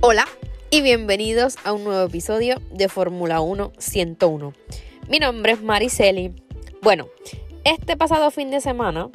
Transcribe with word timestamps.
Hola 0.00 0.28
y 0.70 0.80
bienvenidos 0.80 1.56
a 1.64 1.72
un 1.72 1.82
nuevo 1.82 2.06
episodio 2.06 2.62
de 2.70 2.88
Fórmula 2.88 3.40
1 3.40 3.72
101. 3.78 4.52
Mi 5.08 5.18
nombre 5.18 5.52
es 5.52 5.60
Mariceli. 5.60 6.32
Bueno, 6.82 7.08
este 7.64 7.96
pasado 7.96 8.30
fin 8.30 8.52
de 8.52 8.60
semana 8.60 9.10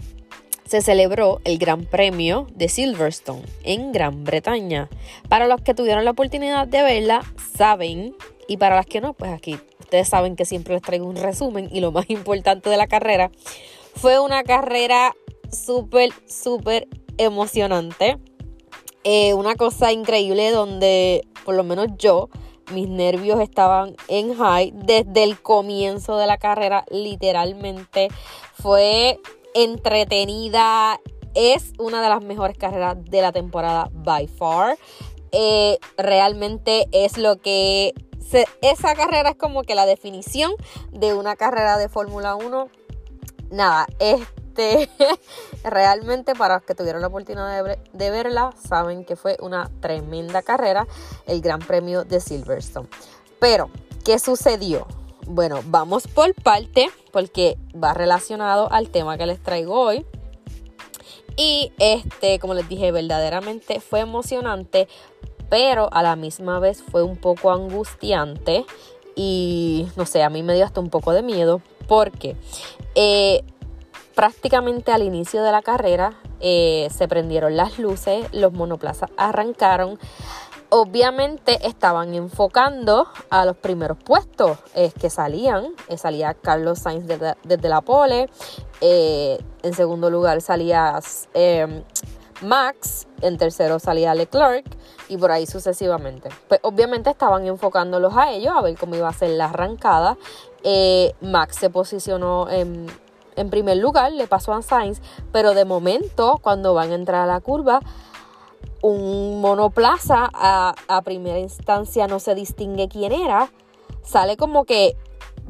se 0.65 0.81
celebró 0.81 1.39
el 1.45 1.57
Gran 1.57 1.85
Premio 1.85 2.47
de 2.53 2.67
Silverstone 2.67 3.43
en 3.63 3.93
Gran 3.93 4.25
Bretaña. 4.25 4.89
Para 5.29 5.47
los 5.47 5.61
que 5.61 5.73
tuvieron 5.73 6.03
la 6.03 6.11
oportunidad 6.11 6.67
de 6.67 6.83
verla, 6.83 7.23
saben, 7.55 8.13
y 8.49 8.57
para 8.57 8.75
las 8.75 8.85
que 8.85 8.99
no, 8.99 9.13
pues 9.13 9.31
aquí 9.31 9.57
ustedes 9.79 10.09
saben 10.09 10.35
que 10.35 10.43
siempre 10.43 10.73
les 10.73 10.83
traigo 10.83 11.05
un 11.05 11.15
resumen 11.15 11.69
y 11.71 11.79
lo 11.79 11.93
más 11.93 12.09
importante 12.09 12.69
de 12.69 12.75
la 12.75 12.87
carrera. 12.87 13.31
Fue 13.95 14.19
una 14.19 14.43
carrera 14.43 15.15
súper, 15.49 16.09
súper 16.27 16.89
emocionante. 17.17 18.17
Eh, 19.03 19.33
una 19.33 19.55
cosa 19.55 19.91
increíble 19.91 20.51
donde 20.51 21.27
por 21.43 21.55
lo 21.55 21.63
menos 21.63 21.87
yo, 21.97 22.29
mis 22.71 22.87
nervios 22.87 23.39
estaban 23.41 23.95
en 24.07 24.35
high 24.35 24.71
desde 24.73 25.23
el 25.23 25.41
comienzo 25.41 26.17
de 26.17 26.27
la 26.27 26.37
carrera, 26.37 26.85
literalmente 26.89 28.07
fue 28.53 29.19
entretenida, 29.53 30.99
es 31.35 31.73
una 31.77 32.01
de 32.01 32.09
las 32.09 32.23
mejores 32.23 32.57
carreras 32.57 32.97
de 33.03 33.21
la 33.21 33.31
temporada 33.31 33.89
by 33.91 34.27
far. 34.27 34.77
Eh, 35.31 35.79
realmente 35.97 36.87
es 36.91 37.17
lo 37.17 37.37
que 37.37 37.93
esa 38.61 38.95
carrera 38.95 39.31
es 39.31 39.35
como 39.35 39.63
que 39.63 39.75
la 39.75 39.85
definición 39.85 40.53
de 40.91 41.13
una 41.13 41.35
carrera 41.35 41.77
de 41.77 41.89
Fórmula 41.89 42.35
1. 42.35 42.67
Nada, 43.51 43.87
realmente 45.63 46.35
para 46.35 46.55
los 46.55 46.63
que 46.63 46.75
tuvieron 46.75 47.01
la 47.01 47.07
oportunidad 47.07 47.63
de, 47.63 47.79
de, 47.91 48.11
verla, 48.11 48.53
saben 48.67 49.05
que 49.05 49.15
fue 49.15 49.37
una 49.39 49.69
tremenda 49.81 50.41
carrera, 50.41 50.87
el 51.25 51.41
Gran 51.41 51.59
Premio 51.59 52.03
de 52.03 52.19
Silverstone. 52.19 52.87
Pero, 53.39 53.69
¿qué 54.03 54.19
sucedió? 54.19 54.87
Bueno, 55.25 55.61
vamos 55.65 56.07
por 56.07 56.33
parte 56.35 56.89
porque 57.11 57.57
va 57.81 57.93
relacionado 57.93 58.71
al 58.71 58.89
tema 58.89 59.17
que 59.17 59.25
les 59.25 59.41
traigo 59.41 59.79
hoy. 59.79 60.05
Y 61.35 61.73
este, 61.79 62.37
como 62.37 62.53
les 62.53 62.69
dije, 62.69 62.91
verdaderamente 62.91 63.79
fue 63.79 64.01
emocionante 64.01 64.87
pero 65.53 65.87
a 65.93 66.01
la 66.01 66.15
misma 66.15 66.57
vez 66.57 66.81
fue 66.81 67.03
un 67.03 67.15
poco 67.15 67.51
angustiante 67.51 68.65
y 69.15 69.87
no 69.95 70.07
sé, 70.07 70.23
a 70.23 70.31
mí 70.31 70.41
me 70.41 70.55
dio 70.55 70.65
hasta 70.65 70.79
un 70.79 70.89
poco 70.89 71.13
de 71.13 71.21
miedo 71.21 71.61
porque 71.87 72.35
eh, 72.95 73.43
prácticamente 74.15 74.91
al 74.91 75.03
inicio 75.03 75.43
de 75.43 75.51
la 75.51 75.61
carrera 75.61 76.13
eh, 76.39 76.87
se 76.95 77.07
prendieron 77.07 77.57
las 77.57 77.79
luces, 77.79 78.27
los 78.33 78.53
monoplazas 78.53 79.09
arrancaron. 79.17 79.99
Obviamente 80.69 81.67
estaban 81.67 82.15
enfocando 82.15 83.07
a 83.29 83.45
los 83.45 83.55
primeros 83.55 83.97
puestos 83.97 84.57
que 84.99 85.09
salían. 85.11 85.67
Eh, 85.87 85.97
salía 85.99 86.33
Carlos 86.33 86.79
Sainz 86.79 87.05
desde, 87.05 87.69
la 87.69 87.81
pole. 87.81 88.27
en 88.81 89.73
segundo 89.73 90.09
lugar 90.09 90.41
salía 90.41 90.99
Max. 92.43 93.07
En 93.21 93.37
tercero 93.37 93.79
salía 93.79 94.13
Leclerc 94.13 94.65
y 95.07 95.17
por 95.17 95.31
ahí 95.31 95.45
sucesivamente. 95.45 96.29
Pues 96.47 96.59
obviamente 96.63 97.09
estaban 97.09 97.45
enfocándolos 97.45 98.15
a 98.15 98.31
ellos 98.31 98.53
a 98.55 98.61
ver 98.61 98.77
cómo 98.77 98.95
iba 98.95 99.07
a 99.07 99.13
ser 99.13 99.31
la 99.31 99.45
arrancada. 99.45 100.17
Eh, 100.63 101.13
Max 101.21 101.57
se 101.57 101.69
posicionó 101.69 102.49
en, 102.49 102.87
primer 103.49 103.77
lugar, 103.77 104.11
le 104.11 104.27
pasó 104.27 104.53
a 104.53 104.61
Sainz, 104.61 105.01
pero 105.31 105.53
de 105.53 105.65
momento 105.65 106.39
cuando 106.41 106.73
van 106.73 106.91
a 106.91 106.95
entrar 106.95 107.23
a 107.23 107.33
la 107.33 107.39
curva, 107.39 107.81
un 108.81 109.41
monoplaza 109.41 110.29
a, 110.33 110.75
a 110.87 111.01
primera 111.03 111.39
instancia 111.39 112.07
no 112.07 112.19
se 112.19 112.35
distingue 112.35 112.89
quién 112.89 113.11
era, 113.13 113.49
sale 114.03 114.37
como 114.37 114.65
que 114.65 114.97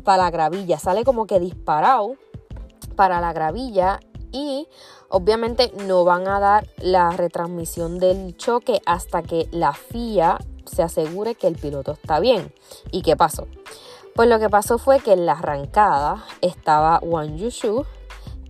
para 0.03 0.23
la 0.23 0.31
gravilla, 0.31 0.77
sale 0.77 1.03
como 1.03 1.25
que 1.25 1.39
disparado 1.39 2.15
para 2.95 3.21
la 3.21 3.33
gravilla 3.33 3.99
y 4.31 4.67
obviamente 5.09 5.71
no 5.87 6.03
van 6.03 6.27
a 6.27 6.39
dar 6.39 6.67
la 6.77 7.11
retransmisión 7.11 7.99
del 7.99 8.35
choque 8.35 8.81
hasta 8.85 9.23
que 9.23 9.47
la 9.51 9.73
FIA 9.73 10.39
se 10.65 10.83
asegure 10.83 11.35
que 11.35 11.47
el 11.47 11.55
piloto 11.55 11.93
está 11.93 12.19
bien. 12.19 12.53
¿Y 12.91 13.01
qué 13.03 13.15
pasó? 13.15 13.47
Pues 14.15 14.29
lo 14.29 14.39
que 14.39 14.49
pasó 14.49 14.77
fue 14.77 14.99
que 14.99 15.13
en 15.13 15.25
la 15.25 15.33
arrancada 15.33 16.23
estaba 16.41 16.99
Wang 17.01 17.35
Yushu 17.35 17.83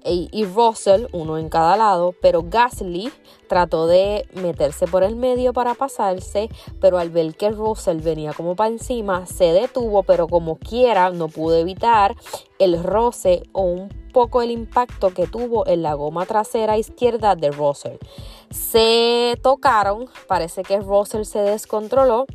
y 0.06 0.46
Russell, 0.46 1.06
uno 1.13 1.38
en 1.38 1.47
cada 1.47 1.78
lado, 1.78 2.13
pero 2.22 2.44
Gasly 2.44 3.09
trató 3.47 3.88
de 3.88 4.28
meterse 4.34 4.85
por 4.85 5.03
el 5.03 5.16
medio 5.16 5.53
para 5.53 5.75
pasarse, 5.75 6.50
pero 6.81 6.97
al 6.97 7.09
ver 7.09 7.35
que 7.35 7.51
Russell 7.51 8.01
venía 8.01 8.34
como 8.34 8.57
para 8.57 8.72
encima, 8.72 9.25
se 9.25 9.53
detuvo, 9.53 10.03
pero 10.03 10.28
como 10.28 10.57
quiera 10.57 11.09
no 11.12 11.29
pudo 11.29 11.56
evitar 11.56 12.16
el 12.59 12.84
roce 12.84 13.44
o 13.53 13.62
un 13.62 13.90
poco 14.12 14.41
el 14.41 14.51
impacto 14.51 15.13
que 15.13 15.28
tuvo 15.28 15.66
en 15.66 15.81
la 15.81 15.94
goma 15.94 16.25
trasera 16.25 16.78
izquierda 16.78 17.35
de 17.35 17.51
Russell. 17.51 17.97
Se 18.50 19.40
tocaron, 19.41 20.09
parece 20.28 20.63
que 20.63 20.81
Russell 20.81 21.24
se 21.24 21.40
descontroló 21.40 22.25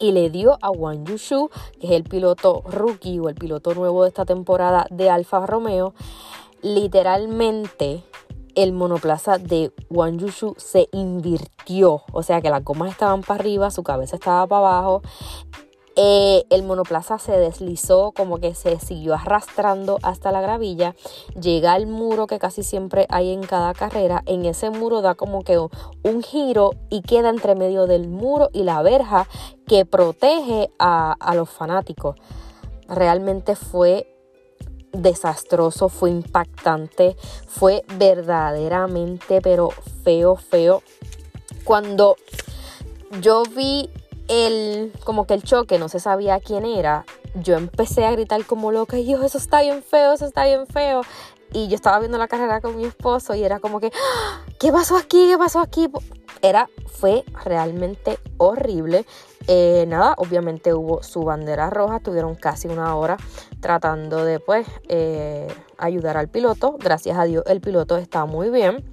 y 0.00 0.12
le 0.12 0.30
dio 0.30 0.58
a 0.62 0.70
Wang 0.70 1.04
Yushu, 1.04 1.50
que 1.78 1.88
es 1.88 1.92
el 1.92 2.04
piloto 2.04 2.62
rookie 2.66 3.20
o 3.20 3.28
el 3.28 3.34
piloto 3.36 3.74
nuevo 3.74 4.02
de 4.02 4.08
esta 4.08 4.24
temporada 4.24 4.86
de 4.90 5.10
Alfa 5.10 5.46
Romeo, 5.46 5.94
literalmente 6.62 8.02
el 8.54 8.72
monoplaza 8.72 9.38
de 9.38 9.72
Wang 9.90 10.18
Yushu 10.18 10.54
se 10.56 10.88
invirtió, 10.92 12.02
o 12.12 12.22
sea 12.22 12.40
que 12.40 12.50
las 12.50 12.64
gomas 12.64 12.90
estaban 12.90 13.20
para 13.20 13.40
arriba, 13.40 13.70
su 13.70 13.82
cabeza 13.82 14.16
estaba 14.16 14.46
para 14.46 14.78
abajo. 14.78 15.02
Eh, 15.96 16.44
el 16.50 16.62
monoplaza 16.62 17.18
se 17.18 17.32
deslizó, 17.32 18.12
como 18.12 18.38
que 18.38 18.54
se 18.54 18.78
siguió 18.78 19.14
arrastrando 19.14 19.98
hasta 20.02 20.32
la 20.32 20.40
gravilla. 20.40 20.94
Llega 21.40 21.72
al 21.72 21.86
muro 21.86 22.26
que 22.26 22.38
casi 22.38 22.62
siempre 22.62 23.06
hay 23.10 23.32
en 23.32 23.42
cada 23.42 23.74
carrera. 23.74 24.22
En 24.26 24.44
ese 24.44 24.70
muro 24.70 25.02
da 25.02 25.14
como 25.14 25.42
que 25.42 25.58
un 25.58 26.22
giro 26.22 26.72
y 26.90 27.02
queda 27.02 27.28
entre 27.28 27.54
medio 27.54 27.86
del 27.86 28.08
muro 28.08 28.50
y 28.52 28.62
la 28.62 28.82
verja 28.82 29.26
que 29.66 29.84
protege 29.84 30.70
a, 30.78 31.12
a 31.12 31.34
los 31.34 31.50
fanáticos. 31.50 32.16
Realmente 32.88 33.56
fue 33.56 34.06
desastroso, 34.92 35.88
fue 35.88 36.10
impactante, 36.10 37.16
fue 37.46 37.84
verdaderamente, 37.96 39.40
pero 39.40 39.70
feo, 40.02 40.36
feo. 40.36 40.82
Cuando 41.64 42.16
yo 43.20 43.42
vi 43.44 43.90
el, 44.30 44.92
como 45.04 45.26
que 45.26 45.34
el 45.34 45.42
choque, 45.42 45.78
no 45.78 45.88
se 45.88 45.98
sabía 45.98 46.38
quién 46.38 46.64
era, 46.64 47.04
yo 47.34 47.56
empecé 47.56 48.06
a 48.06 48.12
gritar 48.12 48.46
como 48.46 48.70
loca, 48.70 48.96
y 48.96 49.06
yo, 49.06 49.22
eso 49.24 49.38
está 49.38 49.60
bien 49.60 49.82
feo, 49.82 50.12
eso 50.12 50.24
está 50.24 50.44
bien 50.44 50.66
feo. 50.68 51.02
Y 51.52 51.66
yo 51.66 51.74
estaba 51.74 51.98
viendo 51.98 52.16
la 52.16 52.28
carrera 52.28 52.60
con 52.60 52.76
mi 52.76 52.84
esposo 52.84 53.34
y 53.34 53.42
era 53.42 53.58
como 53.58 53.80
que, 53.80 53.88
¡Ah! 53.88 54.44
¿qué 54.60 54.70
pasó 54.70 54.96
aquí? 54.96 55.26
¿Qué 55.28 55.36
pasó 55.36 55.58
aquí? 55.58 55.88
Era, 56.42 56.70
fue 56.86 57.24
realmente 57.44 58.20
horrible. 58.36 59.04
Eh, 59.48 59.84
nada, 59.88 60.14
obviamente 60.16 60.74
hubo 60.74 61.02
su 61.02 61.22
bandera 61.24 61.68
roja, 61.68 61.98
tuvieron 61.98 62.36
casi 62.36 62.68
una 62.68 62.94
hora 62.94 63.16
tratando 63.60 64.24
de 64.24 64.38
pues 64.38 64.68
eh, 64.86 65.48
ayudar 65.76 66.16
al 66.16 66.28
piloto. 66.28 66.76
Gracias 66.78 67.18
a 67.18 67.24
Dios 67.24 67.42
el 67.48 67.60
piloto 67.60 67.96
está 67.96 68.26
muy 68.26 68.50
bien. 68.50 68.84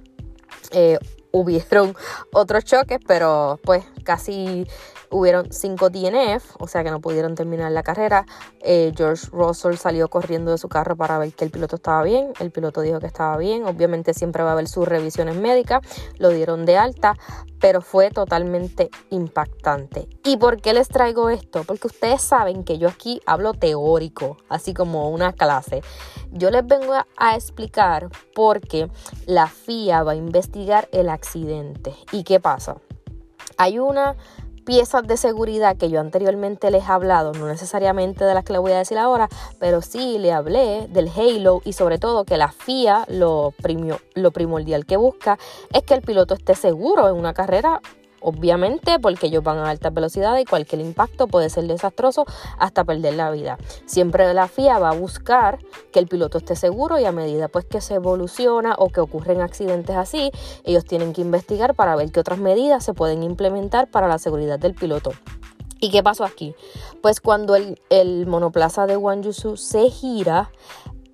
Eh, 0.72 0.98
hubieron 1.30 1.94
otros 2.32 2.64
choques, 2.64 2.98
pero 3.06 3.60
pues 3.62 3.84
casi 4.02 4.66
hubieron 5.10 5.52
cinco 5.52 5.90
DNF, 5.90 6.56
o 6.58 6.66
sea 6.66 6.84
que 6.84 6.90
no 6.90 7.00
pudieron 7.00 7.34
terminar 7.34 7.72
la 7.72 7.82
carrera. 7.82 8.26
Eh, 8.60 8.92
George 8.96 9.28
Russell 9.32 9.76
salió 9.76 10.08
corriendo 10.08 10.50
de 10.50 10.58
su 10.58 10.68
carro 10.68 10.96
para 10.96 11.18
ver 11.18 11.32
que 11.32 11.44
el 11.44 11.50
piloto 11.50 11.76
estaba 11.76 12.02
bien. 12.02 12.32
El 12.40 12.50
piloto 12.50 12.80
dijo 12.80 13.00
que 13.00 13.06
estaba 13.06 13.36
bien. 13.36 13.64
Obviamente 13.64 14.14
siempre 14.14 14.42
va 14.42 14.50
a 14.50 14.52
haber 14.52 14.68
sus 14.68 14.86
revisiones 14.86 15.36
médicas. 15.36 15.80
Lo 16.18 16.30
dieron 16.30 16.66
de 16.66 16.76
alta, 16.76 17.16
pero 17.60 17.80
fue 17.80 18.10
totalmente 18.10 18.90
impactante. 19.10 20.08
¿Y 20.24 20.36
por 20.36 20.60
qué 20.60 20.74
les 20.74 20.88
traigo 20.88 21.30
esto? 21.30 21.64
Porque 21.64 21.86
ustedes 21.86 22.22
saben 22.22 22.64
que 22.64 22.78
yo 22.78 22.88
aquí 22.88 23.20
hablo 23.26 23.54
teórico, 23.54 24.36
así 24.48 24.74
como 24.74 25.10
una 25.10 25.32
clase. 25.32 25.82
Yo 26.30 26.50
les 26.50 26.66
vengo 26.66 26.94
a 27.16 27.34
explicar 27.34 28.08
por 28.34 28.60
qué 28.60 28.90
la 29.26 29.46
FIA 29.46 30.02
va 30.02 30.12
a 30.12 30.16
investigar 30.16 30.88
el 30.92 31.08
accidente. 31.08 31.94
¿Y 32.12 32.24
qué 32.24 32.40
pasa? 32.40 32.76
Hay 33.56 33.78
una 33.78 34.14
piezas 34.68 35.06
de 35.06 35.16
seguridad 35.16 35.78
que 35.78 35.88
yo 35.88 35.98
anteriormente 35.98 36.70
les 36.70 36.86
he 36.86 36.92
hablado, 36.92 37.32
no 37.32 37.46
necesariamente 37.46 38.26
de 38.26 38.34
las 38.34 38.44
que 38.44 38.52
les 38.52 38.60
voy 38.60 38.72
a 38.72 38.76
decir 38.76 38.98
ahora, 38.98 39.30
pero 39.58 39.80
sí 39.80 40.18
le 40.18 40.30
hablé 40.30 40.86
del 40.88 41.08
Halo 41.08 41.62
y 41.64 41.72
sobre 41.72 41.96
todo 41.96 42.26
que 42.26 42.36
la 42.36 42.52
FIA 42.52 43.06
lo, 43.08 43.54
lo 44.12 44.30
primordial 44.30 44.84
que 44.84 44.98
busca 44.98 45.38
es 45.72 45.84
que 45.84 45.94
el 45.94 46.02
piloto 46.02 46.34
esté 46.34 46.54
seguro 46.54 47.08
en 47.08 47.14
una 47.14 47.32
carrera 47.32 47.80
Obviamente 48.20 48.98
porque 48.98 49.26
ellos 49.26 49.44
van 49.44 49.58
a 49.58 49.70
altas 49.70 49.94
velocidades 49.94 50.42
y 50.42 50.44
cualquier 50.44 50.80
impacto 50.80 51.26
puede 51.28 51.50
ser 51.50 51.66
desastroso 51.66 52.24
hasta 52.58 52.84
perder 52.84 53.14
la 53.14 53.30
vida. 53.30 53.58
Siempre 53.86 54.32
la 54.34 54.48
FIA 54.48 54.78
va 54.78 54.90
a 54.90 54.94
buscar 54.94 55.58
que 55.92 55.98
el 55.98 56.08
piloto 56.08 56.38
esté 56.38 56.56
seguro 56.56 56.98
y 56.98 57.04
a 57.04 57.12
medida 57.12 57.48
pues 57.48 57.64
que 57.64 57.80
se 57.80 57.94
evoluciona 57.94 58.74
o 58.78 58.88
que 58.88 59.00
ocurren 59.00 59.40
accidentes 59.40 59.96
así, 59.96 60.30
ellos 60.64 60.84
tienen 60.84 61.12
que 61.12 61.20
investigar 61.20 61.74
para 61.74 61.96
ver 61.96 62.10
qué 62.10 62.20
otras 62.20 62.38
medidas 62.38 62.84
se 62.84 62.94
pueden 62.94 63.22
implementar 63.22 63.88
para 63.88 64.08
la 64.08 64.18
seguridad 64.18 64.58
del 64.58 64.74
piloto. 64.74 65.12
¿Y 65.80 65.90
qué 65.90 66.02
pasó 66.02 66.24
aquí? 66.24 66.54
Pues 67.02 67.20
cuando 67.20 67.54
el, 67.54 68.26
monoplaza 68.26 68.86
de 68.86 68.96
Wanjusu 68.96 69.56
se 69.56 69.90
gira, 69.90 70.50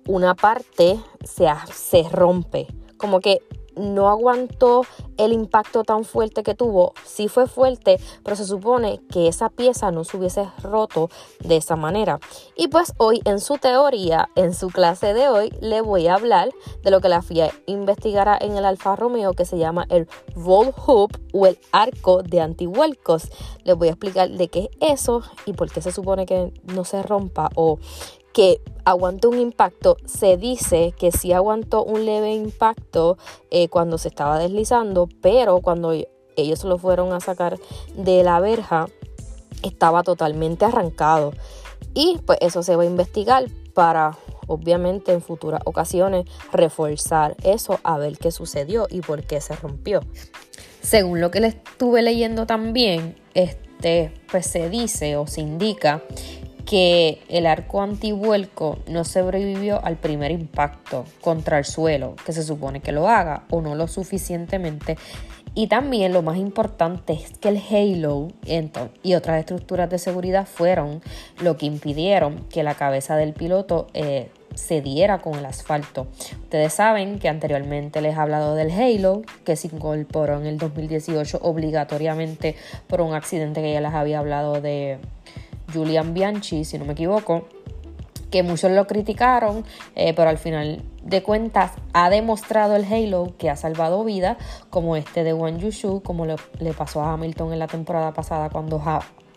una 0.07 0.33
parte 0.33 0.99
se, 1.23 1.47
se 1.71 2.03
rompe. 2.09 2.67
Como 2.97 3.19
que 3.19 3.41
no 3.75 4.09
aguantó 4.09 4.83
el 5.17 5.31
impacto 5.31 5.83
tan 5.83 6.03
fuerte 6.03 6.43
que 6.43 6.55
tuvo. 6.55 6.93
Sí 7.05 7.27
fue 7.27 7.47
fuerte, 7.47 7.99
pero 8.23 8.35
se 8.35 8.45
supone 8.45 8.99
que 9.11 9.27
esa 9.27 9.49
pieza 9.49 9.91
no 9.91 10.03
se 10.03 10.17
hubiese 10.17 10.49
roto 10.63 11.09
de 11.39 11.57
esa 11.57 11.75
manera. 11.75 12.19
Y 12.55 12.67
pues 12.67 12.93
hoy 12.97 13.21
en 13.25 13.39
su 13.39 13.57
teoría, 13.57 14.29
en 14.35 14.53
su 14.53 14.69
clase 14.69 15.13
de 15.13 15.29
hoy, 15.29 15.53
le 15.61 15.81
voy 15.81 16.07
a 16.07 16.15
hablar 16.15 16.49
de 16.83 16.91
lo 16.91 17.01
que 17.01 17.09
la 17.09 17.21
FIA 17.21 17.51
investigará 17.65 18.37
en 18.39 18.57
el 18.57 18.65
Alfa 18.65 18.95
Romeo 18.95 19.33
que 19.33 19.45
se 19.45 19.57
llama 19.57 19.85
el 19.89 20.07
roll 20.35 20.73
hoop 20.85 21.11
o 21.33 21.45
el 21.45 21.57
arco 21.71 22.23
de 22.23 22.41
antihuelcos. 22.41 23.29
Les 23.63 23.75
voy 23.75 23.89
a 23.89 23.91
explicar 23.91 24.29
de 24.29 24.47
qué 24.47 24.69
es 24.79 24.95
eso 24.95 25.21
y 25.45 25.53
por 25.53 25.69
qué 25.69 25.81
se 25.81 25.91
supone 25.91 26.25
que 26.25 26.53
no 26.63 26.85
se 26.85 27.03
rompa 27.03 27.49
o 27.55 27.77
que 28.35 28.59
aguantó 28.83 29.29
un 29.29 29.39
impacto, 29.39 29.95
se 30.03 30.35
dice 30.35 30.93
que 30.99 31.13
sí 31.13 31.31
aguantó 31.31 31.85
un 31.85 32.05
leve 32.05 32.33
impacto 32.33 33.17
eh, 33.49 33.69
cuando 33.69 33.97
se 33.97 34.09
estaba 34.09 34.37
deslizando, 34.37 35.07
pero 35.21 35.61
cuando 35.61 35.93
ellos 36.35 36.65
lo 36.65 36.77
fueron 36.77 37.13
a 37.13 37.21
sacar 37.21 37.57
de 37.95 38.25
la 38.25 38.41
verja, 38.41 38.87
estaba 39.63 40.03
totalmente 40.03 40.65
arrancado. 40.65 41.31
Y 41.93 42.19
pues 42.25 42.37
eso 42.41 42.61
se 42.61 42.75
va 42.75 42.83
a 42.83 42.87
investigar 42.87 43.45
para, 43.73 44.17
obviamente, 44.47 45.13
en 45.13 45.21
futuras 45.21 45.61
ocasiones 45.63 46.25
reforzar 46.51 47.37
eso 47.41 47.79
a 47.83 47.97
ver 47.97 48.17
qué 48.17 48.31
sucedió 48.31 48.87
y 48.89 48.99
por 48.99 49.23
qué 49.23 49.39
se 49.39 49.55
rompió. 49.55 50.01
Según 50.81 51.21
lo 51.21 51.31
que 51.31 51.39
le 51.39 51.47
estuve 51.47 52.01
leyendo 52.01 52.45
también, 52.45 53.15
este, 53.33 54.11
pues 54.29 54.45
se 54.45 54.69
dice 54.69 55.15
o 55.15 55.25
se 55.25 55.39
indica 55.39 56.03
que 56.65 57.21
el 57.29 57.45
arco 57.45 57.81
antivuelco 57.81 58.79
no 58.87 59.03
sobrevivió 59.03 59.83
al 59.85 59.97
primer 59.97 60.31
impacto 60.31 61.05
contra 61.21 61.59
el 61.59 61.65
suelo, 61.65 62.15
que 62.25 62.33
se 62.33 62.43
supone 62.43 62.81
que 62.81 62.91
lo 62.91 63.07
haga 63.07 63.43
o 63.49 63.61
no 63.61 63.75
lo 63.75 63.87
suficientemente. 63.87 64.97
Y 65.53 65.67
también 65.67 66.11
lo 66.11 66.21
más 66.21 66.37
importante 66.37 67.13
es 67.13 67.37
que 67.37 67.47
el 67.47 67.61
halo 67.69 68.27
y 69.03 69.13
otras 69.13 69.39
estructuras 69.39 69.89
de 69.89 69.99
seguridad 69.99 70.45
fueron 70.45 71.01
lo 71.39 71.55
que 71.55 71.65
impidieron 71.65 72.43
que 72.49 72.63
la 72.63 72.75
cabeza 72.75 73.15
del 73.15 73.33
piloto 73.33 73.87
eh, 73.93 74.29
se 74.53 74.81
diera 74.81 75.19
con 75.19 75.35
el 75.35 75.45
asfalto. 75.45 76.07
Ustedes 76.41 76.73
saben 76.73 77.19
que 77.19 77.29
anteriormente 77.29 78.01
les 78.01 78.15
he 78.15 78.19
hablado 78.19 78.55
del 78.55 78.71
Halo, 78.71 79.21
que 79.45 79.55
se 79.55 79.67
incorporó 79.67 80.39
en 80.39 80.45
el 80.45 80.57
2018 80.57 81.39
obligatoriamente 81.41 82.55
por 82.87 82.99
un 82.99 83.13
accidente 83.13 83.61
que 83.61 83.71
ya 83.71 83.81
les 83.81 83.93
había 83.93 84.19
hablado 84.19 84.59
de 84.59 84.99
Julian 85.73 86.13
Bianchi, 86.13 86.65
si 86.65 86.77
no 86.77 86.85
me 86.85 86.93
equivoco, 86.93 87.47
que 88.35 88.43
muchos 88.43 88.71
lo 88.71 88.85
criticaron, 88.85 89.63
eh, 89.95 90.13
pero 90.13 90.29
al 90.29 90.37
final 90.37 90.81
de 91.03 91.23
cuentas 91.23 91.71
ha 91.93 92.09
demostrado 92.09 92.75
el 92.75 92.83
Halo 92.83 93.33
que 93.37 93.49
ha 93.49 93.55
salvado 93.55 94.03
vidas, 94.03 94.37
como 94.69 94.95
este 94.95 95.23
de 95.23 95.33
Wang 95.33 95.57
Yushu, 95.59 96.01
como 96.01 96.25
le, 96.25 96.73
pasó 96.73 97.01
a 97.01 97.13
Hamilton 97.13 97.53
en 97.53 97.59
la 97.59 97.67
temporada 97.67 98.13
pasada 98.13 98.49
cuando, 98.49 98.81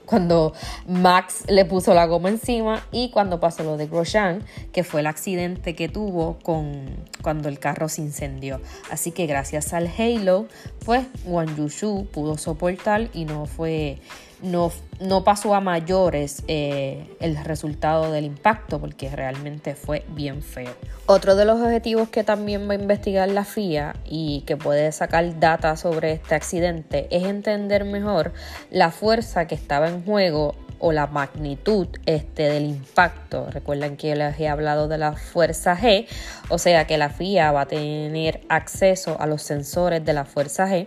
cuando 0.04 0.52
Max 0.86 1.44
le 1.46 1.64
puso 1.64 1.94
la 1.94 2.06
goma 2.06 2.30
encima 2.30 2.82
y 2.90 3.10
cuando 3.10 3.38
pasó 3.38 3.62
lo 3.62 3.76
de 3.76 3.86
Grosjean, 3.86 4.42
que 4.72 4.82
fue 4.82 5.00
el 5.00 5.06
accidente 5.06 5.76
que 5.76 5.88
tuvo 5.88 6.38
con, 6.42 6.86
cuando 7.22 7.48
el 7.48 7.58
carro 7.58 7.88
se 7.88 8.00
incendió. 8.00 8.60
Así 8.90 9.12
que 9.12 9.26
gracias 9.26 9.74
al 9.74 9.88
Halo, 9.96 10.46
pues 10.84 11.06
Wang 11.24 11.54
Yushu 11.56 12.06
pudo 12.10 12.36
soportar 12.36 13.10
y 13.12 13.26
no 13.26 13.46
fue 13.46 13.98
no, 14.42 14.70
no 15.00 15.24
pasó 15.24 15.54
a 15.54 15.60
mayores 15.60 16.42
eh, 16.48 17.06
el 17.20 17.36
resultado 17.36 18.10
del 18.10 18.24
impacto 18.24 18.80
porque 18.80 19.10
realmente 19.10 19.74
fue 19.74 20.04
bien 20.08 20.42
feo. 20.42 20.72
Otro 21.06 21.36
de 21.36 21.44
los 21.44 21.60
objetivos 21.60 22.08
que 22.08 22.24
también 22.24 22.68
va 22.68 22.72
a 22.72 22.76
investigar 22.76 23.28
la 23.30 23.44
FIA 23.44 23.94
y 24.04 24.42
que 24.42 24.56
puede 24.56 24.92
sacar 24.92 25.38
data 25.38 25.76
sobre 25.76 26.12
este 26.12 26.34
accidente 26.34 27.06
es 27.10 27.24
entender 27.24 27.84
mejor 27.84 28.32
la 28.70 28.90
fuerza 28.90 29.46
que 29.46 29.54
estaba 29.54 29.88
en 29.88 30.04
juego 30.04 30.54
o 30.80 30.92
la 30.92 31.06
magnitud 31.06 31.88
este, 32.06 32.44
del 32.44 32.64
impacto. 32.64 33.48
Recuerden 33.50 33.96
que 33.96 34.14
les 34.14 34.38
he 34.38 34.48
hablado 34.48 34.88
de 34.88 34.98
la 34.98 35.12
fuerza 35.12 35.76
G, 35.76 36.06
o 36.48 36.58
sea 36.58 36.86
que 36.86 36.98
la 36.98 37.10
FIA 37.10 37.52
va 37.52 37.62
a 37.62 37.66
tener 37.66 38.42
acceso 38.48 39.20
a 39.20 39.26
los 39.26 39.42
sensores 39.42 40.04
de 40.04 40.12
la 40.12 40.24
fuerza 40.24 40.68
G, 40.68 40.86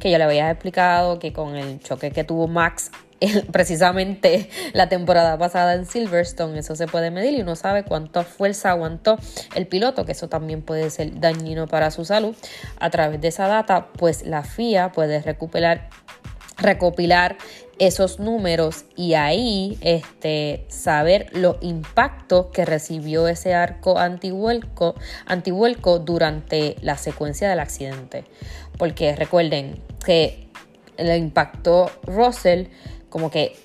que 0.00 0.10
yo 0.10 0.18
le 0.18 0.24
había 0.24 0.50
explicado 0.50 1.18
que 1.18 1.32
con 1.32 1.56
el 1.56 1.80
choque 1.80 2.10
que 2.10 2.24
tuvo 2.24 2.48
Max 2.48 2.90
precisamente 3.52 4.48
la 4.72 4.88
temporada 4.88 5.38
pasada 5.38 5.74
en 5.74 5.86
Silverstone, 5.86 6.58
eso 6.58 6.76
se 6.76 6.86
puede 6.86 7.10
medir 7.10 7.34
y 7.34 7.42
uno 7.42 7.56
sabe 7.56 7.84
cuánta 7.84 8.24
fuerza 8.24 8.70
aguantó 8.70 9.18
el 9.54 9.66
piloto, 9.66 10.04
que 10.04 10.12
eso 10.12 10.28
también 10.28 10.62
puede 10.62 10.90
ser 10.90 11.18
dañino 11.20 11.66
para 11.66 11.90
su 11.90 12.04
salud. 12.04 12.34
A 12.78 12.90
través 12.90 13.20
de 13.20 13.28
esa 13.28 13.48
data, 13.48 13.88
pues 13.92 14.24
la 14.24 14.42
FIA 14.42 14.92
puede 14.92 15.22
recopilar 16.58 17.36
esos 17.78 18.18
números 18.18 18.84
y 18.96 19.14
ahí 19.14 19.78
este, 19.82 20.66
saber 20.68 21.28
los 21.32 21.56
impactos 21.60 22.46
que 22.46 22.64
recibió 22.64 23.28
ese 23.28 23.54
arco 23.54 23.98
antivuelco, 23.98 24.94
durante 26.00 26.76
la 26.82 26.96
secuencia 26.96 27.48
del 27.48 27.60
accidente. 27.60 28.24
Porque 28.76 29.14
recuerden 29.14 29.80
que 30.04 30.48
le 30.96 31.16
impactó 31.16 31.90
Russell 32.04 32.66
como 33.08 33.30
que 33.30 33.56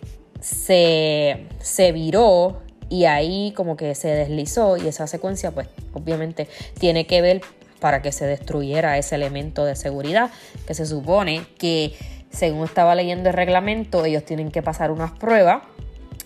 se, 0.42 1.48
se 1.60 1.92
viró 1.92 2.62
y 2.90 3.06
ahí 3.06 3.54
como 3.56 3.76
que 3.76 3.96
se 3.96 4.10
deslizó 4.10 4.78
y 4.78 4.88
esa 4.88 5.08
secuencia 5.08 5.52
pues 5.52 5.68
obviamente 5.94 6.48
tiene 6.80 7.08
que 7.08 7.22
ver 7.22 7.42
para 7.80 8.02
que 8.02 8.12
se 8.12 8.26
destruyera 8.26 8.98
ese 8.98 9.16
elemento 9.16 9.66
de 9.66 9.76
seguridad 9.76 10.30
que 10.68 10.74
se 10.74 10.86
supone 10.86 11.46
que 11.58 11.96
según 12.30 12.66
estaba 12.66 12.96
leyendo 12.96 13.30
el 13.30 13.36
reglamento 13.36 14.06
ellos 14.06 14.26
tienen 14.26 14.52
que 14.52 14.62
pasar 14.62 14.92
unas 14.92 15.12
pruebas. 15.12 15.64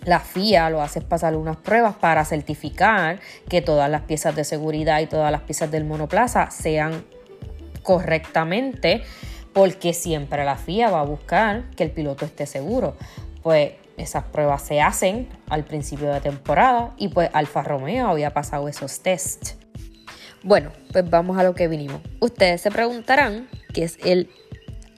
La 0.06 0.20
FIA 0.22 0.70
lo 0.70 0.82
hace 0.82 1.02
pasar 1.02 1.36
unas 1.36 1.58
pruebas 1.58 1.96
para 1.96 2.24
certificar 2.24 3.20
que 3.50 3.62
todas 3.62 3.90
las 3.90 4.04
piezas 4.04 4.36
de 4.36 4.46
seguridad 4.46 5.02
y 5.02 5.08
todas 5.08 5.32
las 5.32 5.42
piezas 5.42 5.70
del 5.70 5.84
monoplaza 5.84 6.50
sean 6.50 7.04
correctamente 7.84 9.04
porque 9.58 9.92
siempre 9.92 10.46
la 10.46 10.56
FIA 10.56 10.92
va 10.92 11.00
a 11.00 11.04
buscar 11.04 11.72
que 11.72 11.84
el 11.84 11.90
piloto 11.90 12.26
esté 12.26 12.46
seguro. 12.46 12.96
Pues 13.42 13.72
esas 13.98 14.26
pruebas 14.26 14.62
se 14.62 14.82
hacen 14.82 15.28
al 15.50 15.64
principio 15.64 16.14
de 16.14 16.22
temporada 16.22 16.94
y 16.96 17.08
pues 17.08 17.32
Alfa 17.34 17.64
Romeo 17.64 18.08
había 18.08 18.36
pasado 18.36 18.68
esos 18.68 19.00
tests. 19.00 19.58
Bueno, 20.44 20.72
pues 20.92 21.10
vamos 21.10 21.40
a 21.40 21.44
lo 21.44 21.56
que 21.56 21.68
vinimos. 21.68 22.02
Ustedes 22.20 22.62
se 22.62 22.70
preguntarán 22.70 23.50
qué 23.74 23.86
es 23.86 23.98
el 24.06 24.30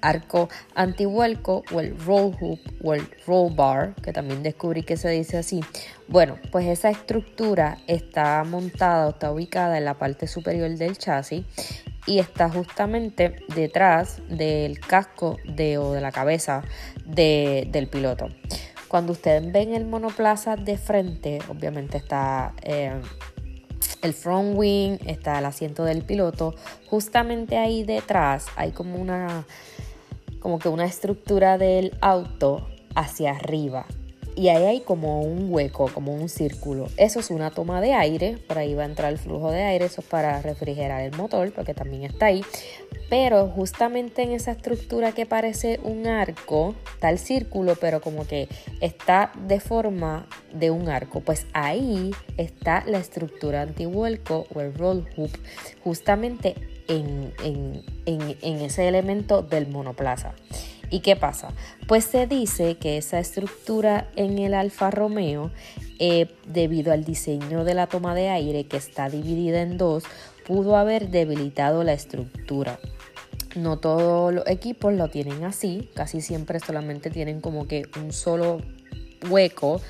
arco 0.02 0.50
antivuelco 0.76 1.64
o 1.72 1.80
el 1.80 1.98
roll 1.98 2.36
hoop 2.42 2.60
o 2.84 2.94
el 2.94 3.08
roll 3.26 3.56
bar, 3.56 3.96
que 4.04 4.12
también 4.12 4.44
descubrí 4.44 4.84
que 4.84 4.98
se 4.98 5.08
dice 5.08 5.38
así. 5.38 5.62
Bueno, 6.10 6.38
pues 6.52 6.68
esa 6.68 6.90
estructura 6.90 7.78
está 7.88 8.44
montada 8.44 9.08
o 9.08 9.12
está 9.12 9.32
ubicada 9.32 9.78
en 9.78 9.86
la 9.86 9.94
parte 9.94 10.28
superior 10.28 10.70
del 10.72 10.98
chasis 10.98 11.46
y 12.10 12.18
está 12.18 12.50
justamente 12.50 13.36
detrás 13.54 14.20
del 14.28 14.80
casco 14.80 15.38
de, 15.46 15.78
o 15.78 15.94
de 15.94 16.02
la 16.02 16.12
cabeza 16.12 16.64
del 17.06 17.88
piloto. 17.88 18.30
Cuando 18.88 19.12
ustedes 19.12 19.52
ven 19.52 19.76
el 19.76 19.86
monoplaza 19.86 20.56
de 20.56 20.80
frente, 20.80 21.38
obviamente 21.50 21.98
está 21.98 22.54
eh, 22.64 23.00
el 24.02 24.14
front 24.14 24.58
wing, 24.58 24.98
está 25.06 25.38
el 25.38 25.46
asiento 25.46 25.84
del 25.84 26.02
piloto. 26.02 26.56
Justamente 26.88 27.58
ahí 27.58 27.84
detrás 27.84 28.48
hay 28.56 28.72
como 28.72 28.96
una, 28.96 29.46
como 30.40 30.58
que 30.58 30.68
una 30.68 30.86
estructura 30.86 31.60
del 31.60 31.96
auto 32.02 32.68
hacia 32.96 33.34
arriba. 33.34 33.86
Y 34.40 34.48
ahí 34.48 34.64
hay 34.64 34.80
como 34.80 35.22
un 35.22 35.54
hueco, 35.54 35.92
como 35.94 36.14
un 36.14 36.30
círculo. 36.30 36.88
Eso 36.96 37.20
es 37.20 37.30
una 37.30 37.52
toma 37.52 37.82
de 37.82 37.94
aire, 37.94 38.38
por 38.48 38.58
ahí 38.58 38.74
va 38.74 38.84
a 38.84 38.86
entrar 38.86 39.12
el 39.12 39.18
flujo 39.18 39.52
de 39.52 39.64
aire, 39.64 39.84
eso 39.84 40.00
es 40.00 40.08
para 40.08 40.42
refrigerar 40.42 41.02
el 41.02 41.12
motor, 41.12 41.52
porque 41.52 41.74
también 41.74 42.04
está 42.04 42.28
ahí. 42.28 42.42
Pero 43.10 43.50
justamente 43.50 44.22
en 44.22 44.32
esa 44.32 44.52
estructura 44.52 45.12
que 45.12 45.26
parece 45.26 45.82
un 45.84 46.08
arco, 46.08 46.74
está 46.94 47.10
el 47.10 47.20
círculo, 47.20 47.76
pero 47.76 48.00
como 48.00 48.26
que 48.26 48.48
está 48.80 49.34
de 49.46 49.60
forma 49.60 50.26
de 50.54 50.72
un 50.72 50.88
arco. 50.88 51.20
Pues 51.20 51.46
ahí 51.52 52.12
está 52.38 52.86
la 52.88 53.00
estructura 53.00 53.64
antivuelco 53.64 54.48
o 54.56 54.62
el 54.62 54.74
roll 54.74 55.06
hoop, 55.18 55.32
justamente 55.84 56.56
en, 56.88 57.34
en 58.06 58.56
ese 58.62 58.88
elemento 58.88 59.42
del 59.42 59.68
monoplaza. 59.68 60.34
¿Y 60.90 61.02
qué 61.02 61.16
pasa? 61.16 61.50
Pues 61.88 62.06
se 62.06 62.28
dice 62.28 62.78
que 62.78 62.98
esa 62.98 63.20
estructura 63.20 64.10
en 64.16 64.40
el 64.40 64.54
Alfa 64.54 64.92
Romeo, 64.92 65.52
eh, 66.00 66.28
debido 66.48 66.92
al 66.92 67.04
diseño 67.04 67.64
de 67.64 67.74
la 67.74 67.88
toma 67.88 68.16
de 68.16 68.30
aire 68.30 68.66
que 68.66 68.78
está 68.78 69.10
dividida 69.10 69.62
en 69.62 69.78
dos, 69.78 70.04
pudo 70.48 70.78
haber 70.78 71.10
debilitado 71.10 71.84
la 71.84 71.94
estructura. 71.94 72.80
No 73.56 73.78
todos 73.78 74.34
los 74.34 74.48
equipos 74.48 74.94
lo 74.94 75.10
tienen 75.10 75.44
así, 75.44 75.90
casi 75.94 76.22
siempre 76.22 76.60
solamente 76.60 77.10
tienen 77.10 77.42
como 77.42 77.68
que 77.68 77.84
un 78.00 78.14
solo 78.14 78.62
hueco 79.30 79.82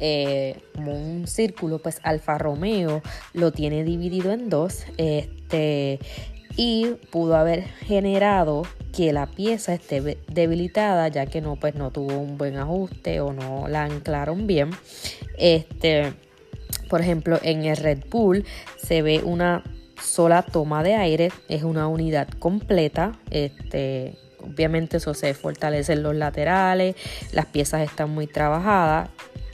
eh, 0.00 0.60
como 0.74 0.92
un 0.92 1.26
círculo, 1.26 1.80
pues 1.80 2.00
Alfa 2.04 2.38
Romeo 2.38 3.02
lo 3.32 3.52
tiene 3.52 3.82
dividido 3.82 4.32
en 4.32 4.48
dos. 4.48 4.84
Este, 4.96 5.98
y 6.58 6.96
pudo 7.12 7.36
haber 7.36 7.62
generado 7.62 8.64
que 8.92 9.12
la 9.12 9.26
pieza 9.26 9.74
esté 9.74 10.18
debilitada 10.26 11.06
ya 11.06 11.24
que 11.26 11.40
no 11.40 11.54
pues 11.54 11.76
no 11.76 11.92
tuvo 11.92 12.18
un 12.18 12.36
buen 12.36 12.56
ajuste 12.56 13.20
o 13.20 13.32
no 13.32 13.68
la 13.68 13.84
anclaron 13.84 14.48
bien. 14.48 14.70
Este 15.38 16.12
por 16.90 17.00
ejemplo 17.00 17.38
en 17.42 17.64
el 17.64 17.76
Red 17.76 18.06
Bull 18.10 18.44
se 18.76 19.02
ve 19.02 19.22
una 19.24 19.62
sola 20.02 20.42
toma 20.42 20.82
de 20.82 20.96
aire 20.96 21.30
es 21.48 21.62
una 21.62 21.86
unidad 21.86 22.28
completa 22.40 23.12
este 23.30 24.18
obviamente 24.40 24.96
eso 24.96 25.14
se 25.14 25.34
fortalecen 25.34 26.02
los 26.02 26.16
laterales 26.16 26.96
las 27.32 27.46
piezas 27.46 27.82
están 27.82 28.10
muy 28.10 28.26
trabajadas 28.26 29.10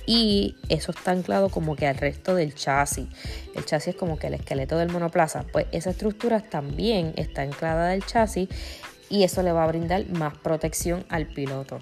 y 0.06 0.56
eso 0.68 0.92
está 0.92 1.12
anclado 1.12 1.48
como 1.48 1.76
que 1.76 1.86
al 1.86 1.96
resto 1.96 2.34
del 2.34 2.54
chasis. 2.54 3.06
El 3.54 3.64
chasis 3.64 3.94
es 3.94 3.96
como 3.96 4.18
que 4.18 4.26
el 4.26 4.34
esqueleto 4.34 4.76
del 4.76 4.90
monoplaza. 4.90 5.44
Pues 5.52 5.66
esa 5.72 5.90
estructura 5.90 6.40
también 6.40 7.12
está 7.16 7.42
anclada 7.42 7.88
del 7.88 8.04
chasis 8.04 8.48
y 9.08 9.22
eso 9.24 9.42
le 9.42 9.52
va 9.52 9.64
a 9.64 9.68
brindar 9.68 10.06
más 10.10 10.36
protección 10.38 11.04
al 11.08 11.26
piloto. 11.26 11.78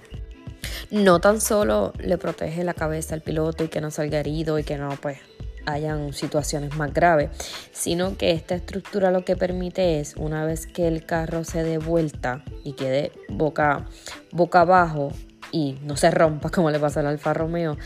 No 0.90 1.20
tan 1.20 1.40
solo 1.40 1.92
le 1.98 2.18
protege 2.18 2.64
la 2.64 2.74
cabeza 2.74 3.14
al 3.14 3.22
piloto 3.22 3.64
y 3.64 3.68
que 3.68 3.80
no 3.80 3.90
salga 3.90 4.20
herido 4.20 4.58
y 4.58 4.64
que 4.64 4.76
no 4.76 4.90
pues 5.00 5.18
hayan 5.66 6.12
situaciones 6.12 6.76
más 6.76 6.92
graves, 6.92 7.30
sino 7.72 8.16
que 8.16 8.32
esta 8.32 8.54
estructura 8.54 9.10
lo 9.10 9.24
que 9.24 9.36
permite 9.36 10.00
es, 10.00 10.16
una 10.16 10.44
vez 10.44 10.66
que 10.66 10.88
el 10.88 11.06
carro 11.06 11.44
se 11.44 11.62
dé 11.62 11.78
vuelta 11.78 12.44
y 12.64 12.72
quede 12.72 13.12
boca, 13.28 13.86
boca 14.32 14.62
abajo, 14.62 15.12
y 15.52 15.78
no 15.82 15.96
se 15.96 16.10
rompa 16.10 16.50
como 16.50 16.70
le 16.70 16.80
pasa 16.80 17.00
al 17.00 17.06
Alfa 17.06 17.32
Romeo, 17.34 17.76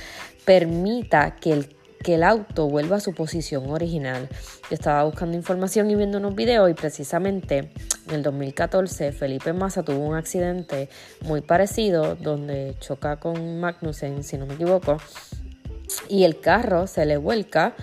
permita 0.44 1.37
que 1.37 1.52
el, 1.52 1.76
que 2.02 2.14
el 2.14 2.23
auto 2.23 2.68
vuelva 2.68 2.96
a 2.96 3.00
su 3.00 3.12
posición 3.12 3.68
original. 3.68 4.28
Yo 4.70 4.75
estaba 4.75 5.04
buscando 5.04 5.37
información 5.37 5.90
y 5.90 5.96
viendo 5.96 6.18
unos 6.18 6.35
videos 6.35 6.70
y 6.70 6.75
precisamente 6.75 7.73
en 8.08 8.14
el 8.14 8.23
2014 8.23 9.12
Felipe 9.12 9.52
Massa 9.52 9.82
tuvo 9.82 9.99
un 9.99 10.14
accidente 10.14 10.88
muy 11.23 11.40
parecido 11.40 12.14
donde 12.14 12.76
choca 12.80 13.16
con 13.16 13.61
Magnussen, 13.61 14.23
si 14.23 14.38
no 14.38 14.46
me 14.46 14.54
equivoco, 14.54 14.99
y 16.08 16.25
el 16.25 16.40
carro 16.40 16.87
se 16.87 17.06
le 17.06 17.16
vuelca 17.16 17.75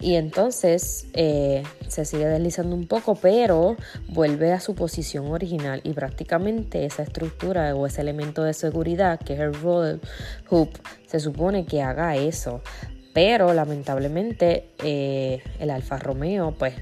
y 0.00 0.14
entonces 0.14 1.08
eh, 1.14 1.64
se 1.88 2.04
sigue 2.04 2.26
deslizando 2.26 2.76
un 2.76 2.86
poco, 2.86 3.16
pero 3.16 3.76
vuelve 4.08 4.52
a 4.52 4.60
su 4.60 4.74
posición 4.74 5.26
original 5.26 5.80
y 5.82 5.92
prácticamente 5.92 6.84
esa 6.84 7.02
estructura 7.02 7.74
o 7.74 7.86
ese 7.86 8.02
elemento 8.02 8.44
de 8.44 8.54
seguridad 8.54 9.18
que 9.18 9.34
es 9.34 9.40
el 9.40 9.54
roll 9.54 10.00
hoop 10.50 10.70
se 11.06 11.18
supone 11.20 11.66
que 11.66 11.82
haga 11.82 12.16
eso. 12.16 12.62
Pero 13.12 13.52
lamentablemente 13.52 14.70
eh, 14.84 15.42
el 15.58 15.70
Alfa 15.70 15.98
Romeo 15.98 16.54
pues 16.56 16.74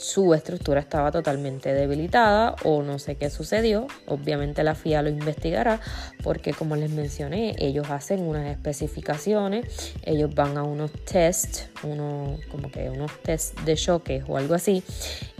su 0.00 0.32
estructura 0.32 0.80
estaba 0.80 1.12
totalmente 1.12 1.74
debilitada 1.74 2.56
o 2.64 2.82
no 2.82 2.98
sé 2.98 3.16
qué 3.16 3.28
sucedió. 3.28 3.86
Obviamente 4.06 4.64
la 4.64 4.74
FIA 4.74 5.02
lo 5.02 5.10
investigará 5.10 5.78
porque 6.22 6.54
como 6.54 6.74
les 6.74 6.90
mencioné, 6.90 7.54
ellos 7.58 7.90
hacen 7.90 8.22
unas 8.22 8.48
especificaciones, 8.48 9.94
ellos 10.02 10.34
van 10.34 10.56
a 10.56 10.62
unos 10.62 10.90
tests, 11.04 11.68
uno, 11.82 12.38
como 12.50 12.70
que 12.70 12.88
unos 12.88 13.12
test 13.22 13.60
de 13.60 13.76
choque 13.76 14.24
o 14.26 14.38
algo 14.38 14.54
así. 14.54 14.82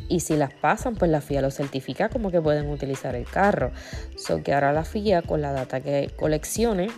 Y 0.08 0.20
si 0.20 0.36
las 0.36 0.52
pasan, 0.52 0.94
pues 0.94 1.10
la 1.10 1.22
FIA 1.22 1.40
lo 1.40 1.50
certifica 1.50 2.10
como 2.10 2.30
que 2.30 2.42
pueden 2.42 2.68
utilizar 2.68 3.14
el 3.14 3.24
carro. 3.24 3.72
So 4.16 4.42
que 4.42 4.52
ahora 4.52 4.74
la 4.74 4.84
FIA 4.84 5.22
con 5.22 5.40
la 5.40 5.52
data 5.52 5.80
que 5.80 6.10
coleccione 6.16 6.88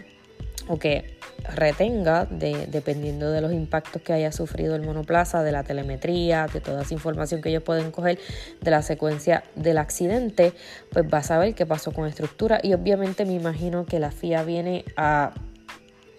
o 0.66 0.78
que 0.80 1.11
retenga, 1.54 2.26
de, 2.26 2.66
dependiendo 2.66 3.30
de 3.30 3.40
los 3.40 3.52
impactos 3.52 4.02
que 4.02 4.12
haya 4.12 4.32
sufrido 4.32 4.74
el 4.74 4.82
monoplaza, 4.82 5.42
de 5.42 5.52
la 5.52 5.64
telemetría, 5.64 6.46
de 6.52 6.60
toda 6.60 6.82
esa 6.82 6.94
información 6.94 7.42
que 7.42 7.48
ellos 7.48 7.62
pueden 7.62 7.90
coger 7.90 8.18
de 8.60 8.70
la 8.70 8.82
secuencia 8.82 9.44
del 9.54 9.78
accidente, 9.78 10.52
pues 10.90 11.06
va 11.12 11.18
a 11.18 11.22
saber 11.22 11.54
qué 11.54 11.66
pasó 11.66 11.92
con 11.92 12.06
estructura. 12.06 12.60
Y 12.62 12.74
obviamente 12.74 13.24
me 13.24 13.34
imagino 13.34 13.86
que 13.86 13.98
la 13.98 14.10
FIA 14.10 14.44
viene 14.44 14.84
a, 14.96 15.32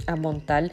a 0.07 0.15
montar 0.15 0.71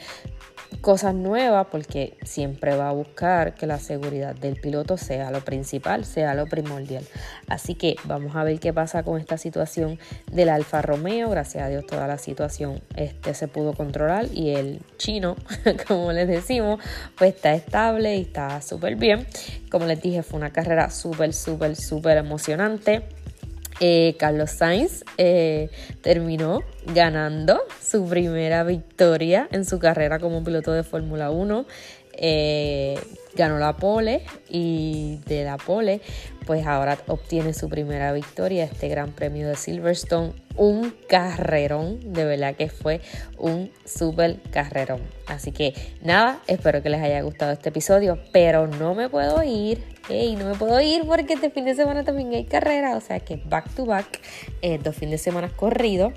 cosas 0.81 1.15
nuevas 1.15 1.67
porque 1.71 2.17
siempre 2.23 2.77
va 2.77 2.89
a 2.89 2.93
buscar 2.93 3.55
que 3.55 3.67
la 3.67 3.79
seguridad 3.79 4.35
del 4.35 4.57
piloto 4.57 4.97
sea 4.97 5.31
lo 5.31 5.41
principal, 5.41 6.05
sea 6.05 6.35
lo 6.35 6.47
primordial. 6.47 7.05
Así 7.49 7.75
que 7.75 7.97
vamos 8.05 8.37
a 8.37 8.45
ver 8.45 8.61
qué 8.61 8.73
pasa 8.73 9.03
con 9.03 9.21
esta 9.21 9.39
situación 9.39 9.99
del 10.31 10.49
Alfa 10.49 10.83
Romeo. 10.83 11.29
Gracias 11.31 11.65
a 11.65 11.69
Dios 11.69 11.87
toda 11.87 12.07
la 12.07 12.19
situación 12.19 12.81
este, 12.97 13.35
se 13.35 13.49
pudo 13.49 13.75
controlar 13.75 14.27
y 14.33 14.51
el 14.55 14.81
chino, 14.97 15.37
como 15.89 16.13
les 16.13 16.29
decimos, 16.29 16.81
pues 17.19 17.35
está 17.35 17.55
estable 17.55 18.17
y 18.17 18.23
está 18.23 18.63
súper 18.63 18.97
bien. 18.97 19.27
Como 19.71 19.87
les 19.87 20.01
dije, 20.01 20.23
fue 20.23 20.39
una 20.39 20.51
carrera 20.51 20.91
súper, 20.91 21.33
súper, 21.33 21.77
súper 21.77 22.17
emocionante. 22.19 23.20
Eh, 23.83 24.15
Carlos 24.19 24.51
Sainz 24.51 25.05
eh, 25.17 25.71
terminó 26.03 26.61
ganando 26.95 27.63
su 27.83 28.07
primera 28.07 28.63
victoria 28.63 29.49
en 29.53 29.65
su 29.65 29.79
carrera 29.79 30.19
como 30.19 30.45
piloto 30.45 30.73
de 30.73 30.83
Fórmula 30.83 31.31
1. 31.31 31.65
Eh, 32.21 32.99
ganó 33.35 33.59
la 33.59 33.77
pole 33.77 34.25
y 34.49 35.21
de 35.27 35.45
la 35.45 35.57
pole 35.57 36.01
pues 36.47 36.67
ahora 36.67 36.99
obtiene 37.07 37.55
su 37.55 37.69
primera 37.69 38.13
victoria 38.13 38.65
este 38.65 38.89
gran 38.89 39.13
premio 39.13 39.49
de 39.49 39.57
Silverstone 39.57 40.33
un 40.57 40.93
carrerón 41.09 42.13
de 42.13 42.25
verdad 42.25 42.57
que 42.57 42.69
fue 42.69 43.01
un 43.39 43.71
super 43.87 44.41
carrerón. 44.51 45.01
Así 45.27 45.53
que 45.53 45.75
nada 46.03 46.41
espero 46.47 46.83
que 46.83 46.91
les 46.91 47.01
haya 47.01 47.23
gustado 47.23 47.53
este 47.53 47.71
episodio 47.71 48.19
pero 48.33 48.67
no 48.67 48.95
me 48.95 49.09
puedo 49.09 49.43
ir 49.43 49.83
no 50.11 50.45
me 50.45 50.55
puedo 50.57 50.81
ir 50.81 51.07
porque 51.07 51.35
este 51.35 51.51
fin 51.51 51.65
de 51.65 51.75
semana 51.75 52.03
también 52.05 52.35
hay 52.35 52.45
carrera 52.45 52.97
o 52.97 53.01
sea 53.01 53.21
que 53.21 53.37
back 53.37 53.73
to 53.75 53.87
back 53.87 54.21
eh, 54.61 54.79
dos 54.83 54.97
fines 54.97 55.13
de 55.13 55.19
semana 55.19 55.49
corridos. 55.49 56.13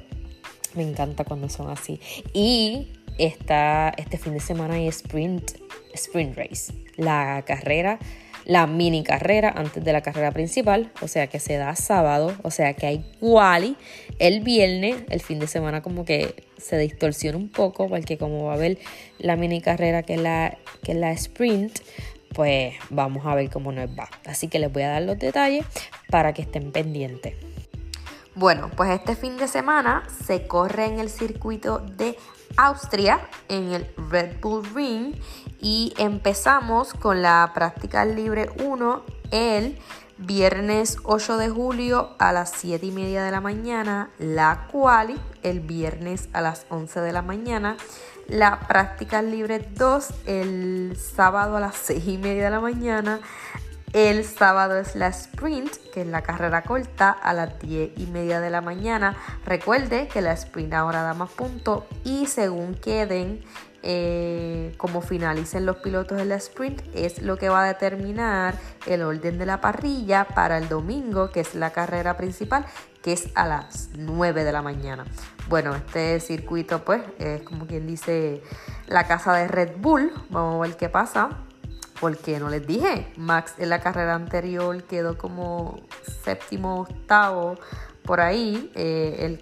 Me 0.74 0.81
encanta 0.81 1.24
cuando 1.24 1.50
son 1.50 1.69
así. 1.69 2.00
Y 2.33 2.88
esta, 3.17 3.93
este 3.98 4.17
fin 4.17 4.33
de 4.33 4.39
semana 4.39 4.75
hay 4.75 4.88
sprint, 4.88 5.51
sprint 5.93 6.38
race, 6.38 6.73
la 6.97 7.43
carrera, 7.45 8.00
la 8.45 8.67
mini 8.67 9.03
carrera 9.03 9.53
antes 9.55 9.83
de 9.83 9.93
la 9.93 10.01
carrera 10.01 10.31
principal, 10.31 10.91
o 11.01 11.07
sea 11.07 11.27
que 11.27 11.39
se 11.39 11.55
da 11.57 11.75
sábado, 11.75 12.35
o 12.43 12.51
sea 12.51 12.73
que 12.73 12.85
hay 12.85 13.05
quali 13.19 13.77
el 14.19 14.41
viernes, 14.41 14.97
el 15.09 15.21
fin 15.21 15.39
de 15.39 15.47
semana 15.47 15.81
como 15.81 16.05
que 16.05 16.45
se 16.57 16.77
distorsiona 16.77 17.38
un 17.38 17.50
poco 17.50 17.88
porque 17.88 18.17
como 18.17 18.45
va 18.45 18.51
a 18.51 18.55
haber 18.55 18.77
la 19.19 19.35
mini 19.35 19.62
carrera 19.62 20.03
que 20.03 20.15
es 20.15 20.21
la, 20.21 20.57
que 20.83 20.91
es 20.91 20.97
la 20.97 21.12
sprint, 21.12 21.79
pues 22.33 22.73
vamos 22.89 23.25
a 23.25 23.35
ver 23.35 23.50
cómo 23.50 23.71
nos 23.71 23.88
va. 23.89 24.09
Así 24.25 24.47
que 24.47 24.59
les 24.59 24.71
voy 24.71 24.83
a 24.83 24.89
dar 24.89 25.01
los 25.03 25.19
detalles 25.19 25.65
para 26.09 26.33
que 26.33 26.41
estén 26.41 26.71
pendientes. 26.71 27.35
Bueno, 28.35 28.71
pues 28.75 28.89
este 28.89 29.15
fin 29.15 29.38
de 29.38 29.47
semana 29.47 30.03
se 30.25 30.47
corre 30.47 30.85
en 30.85 31.00
el 31.00 31.09
circuito 31.09 31.77
de 31.79 32.17
Austria 32.57 33.27
en 33.50 33.72
el 33.72 33.93
Red 34.10 34.39
Bull 34.41 34.63
Ring 34.74 35.15
y 35.60 35.93
empezamos 35.98 36.93
con 36.93 37.22
la 37.22 37.51
práctica 37.53 38.05
libre 38.05 38.50
1 38.63 39.03
el 39.31 39.77
viernes 40.17 40.98
8 41.03 41.38
de 41.38 41.50
julio 41.50 42.15
a 42.19 42.31
las 42.31 42.51
7 42.51 42.86
y 42.86 42.91
media 42.91 43.24
de 43.24 43.31
la 43.31 43.41
mañana, 43.41 44.10
la 44.19 44.67
quali 44.72 45.19
el 45.41 45.60
viernes 45.60 46.29
a 46.33 46.41
las 46.41 46.65
11 46.69 47.01
de 47.01 47.12
la 47.13 47.22
mañana, 47.22 47.77
la 48.27 48.60
práctica 48.67 49.22
libre 49.22 49.60
2 49.60 50.07
el 50.25 50.98
sábado 50.98 51.57
a 51.57 51.60
las 51.60 51.75
6 51.75 52.07
y 52.07 52.17
media 52.17 52.45
de 52.45 52.51
la 52.51 52.60
mañana, 52.60 53.19
El 53.93 54.25
sábado 54.25 54.79
es 54.79 54.95
la 54.95 55.09
sprint, 55.09 55.71
que 55.93 56.01
es 56.01 56.07
la 56.07 56.23
carrera 56.23 56.63
corta, 56.63 57.12
a 57.12 57.31
las 57.31 57.59
10 57.59 57.91
y 57.95 58.07
media 58.07 58.39
de 58.39 58.50
la 58.50 58.59
mañana. 58.59 59.15
Recuerde 59.45 60.07
que 60.07 60.19
la 60.19 60.33
sprint 60.33 60.73
ahora 60.73 61.03
da 61.03 61.13
más 61.13 61.29
puntos 61.29 61.83
y 62.03 62.25
según 62.25 62.73
queden, 62.73 63.43
eh, 63.83 64.73
como 64.77 65.01
finalicen 65.01 65.67
los 65.67 65.75
pilotos 65.75 66.19
en 66.19 66.29
la 66.29 66.38
sprint, 66.38 66.81
es 66.95 67.21
lo 67.21 67.38
que 67.38 67.50
va 67.50 67.65
a 67.65 67.67
determinar 67.67 68.55
el 68.88 69.03
orden 69.03 69.38
de 69.38 69.45
la 69.45 69.62
parrilla 69.62 70.25
para 70.25 70.57
el 70.57 70.69
domingo, 70.69 71.29
que 71.29 71.41
es 71.41 71.53
la 71.53 71.69
carrera 71.69 72.17
principal, 72.17 72.65
que 73.03 73.13
es 73.13 73.29
a 73.35 73.45
las 73.45 73.91
9 73.95 74.43
de 74.43 74.51
la 74.51 74.63
mañana. 74.63 75.05
Bueno, 75.50 75.75
este 75.75 76.19
circuito 76.19 76.83
pues 76.83 77.03
es 77.19 77.43
como 77.43 77.67
quien 77.67 77.85
dice 77.85 78.41
la 78.88 79.05
casa 79.05 79.33
de 79.33 79.47
Red 79.47 79.73
Bull. 79.77 80.12
Vamos 80.31 80.55
a 80.55 80.67
ver 80.67 80.77
qué 80.77 80.89
pasa 80.89 81.29
porque 82.03 82.38
no 82.38 82.50
les 82.50 82.67
dije, 82.67 83.07
Max 83.15 83.53
en 83.60 83.69
la 83.69 83.79
carrera 83.79 84.13
anterior 84.13 84.83
quedó 84.83 85.17
como 85.17 85.79
séptimo, 86.25 86.81
octavo, 86.81 87.55
por 88.03 88.19
ahí. 88.19 88.69
Eh, 88.75 89.39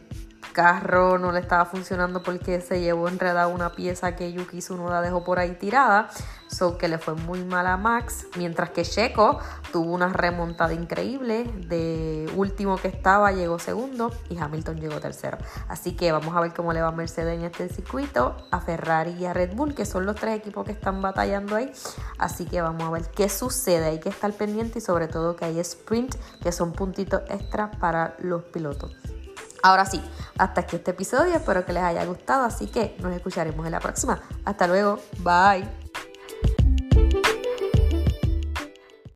carro 0.52 1.18
no 1.18 1.32
le 1.32 1.40
estaba 1.40 1.66
funcionando 1.66 2.24
porque 2.24 2.62
se 2.62 2.82
llevó 2.82 3.08
enredada 3.08 3.48
una 3.48 3.72
pieza 3.72 4.16
que 4.16 4.32
Yuki 4.32 4.60
Tsunoda 4.60 5.02
dejó 5.02 5.24
por 5.24 5.40
ahí 5.40 5.56
tirada, 5.56 6.10
so 6.48 6.78
que 6.78 6.88
le 6.88 6.98
fue 6.98 7.16
muy 7.16 7.44
mal 7.44 7.68
a 7.68 7.78
Max, 7.78 8.28
mientras 8.38 8.72
que 8.72 8.84
Checo 8.84 9.40
tuvo 9.72 9.92
una 9.92 10.10
remontada 10.10 10.74
increíble, 10.74 11.44
de 11.44 12.32
último 12.36 12.78
que 12.78 12.88
estaba 12.88 13.32
llegó 13.32 13.60
segundo 13.60 14.12
y 14.30 14.38
Hamilton 14.38 14.80
llegó 14.80 15.00
tercero. 15.00 15.38
Así 15.68 15.96
que 15.96 16.12
vamos 16.12 16.36
a 16.36 16.42
ver 16.42 16.54
cómo 16.54 16.74
le 16.74 16.82
va 16.82 16.90
a 16.90 16.92
Mercedes 16.92 17.40
en 17.40 17.46
este 17.46 17.70
circuito, 17.70 18.36
a 18.52 18.60
Ferrari 18.60 19.12
y 19.12 19.26
a 19.26 19.34
Red 19.34 19.56
Bull, 19.56 19.74
que 19.74 19.86
son 19.86 20.06
los 20.06 20.16
tres 20.16 20.38
equipos 20.38 20.66
que 20.66 20.72
están 20.72 21.02
batallando 21.02 21.56
ahí. 21.56 21.72
Así 22.18 22.46
que 22.46 22.62
vamos 22.62 22.84
a 22.84 22.92
ver 22.92 23.04
qué 23.16 23.30
sucede, 23.30 23.86
hay 23.86 24.00
que 24.00 24.10
estar 24.10 24.32
pendiente 24.34 24.80
y 24.80 24.82
sobre 24.82 25.08
todo 25.08 25.36
que 25.36 25.46
hay 25.46 25.60
sprint, 25.60 26.16
que 26.42 26.52
son 26.52 26.74
puntitos 26.74 27.22
extra 27.30 27.72
para 27.72 28.16
los 28.20 28.44
pilotos. 28.44 28.96
Ahora 29.62 29.86
sí, 29.86 30.02
hasta 30.38 30.62
aquí 30.62 30.78
este 30.78 30.92
episodio, 30.92 31.36
espero 31.36 31.66
que 31.66 31.74
les 31.74 31.84
haya 31.84 32.04
gustado, 32.06 32.46
así 32.46 32.68
que 32.68 32.96
nos 33.00 33.14
escucharemos 33.14 33.66
en 33.66 33.72
la 33.72 33.80
próxima. 33.80 34.22
Hasta 34.46 34.68
luego, 34.68 35.00
bye. 35.20 35.91